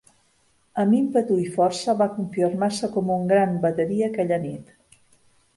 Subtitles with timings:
[0.83, 4.77] Amb ímpetu i força va confirmar-se com un gran bateria aquella nit.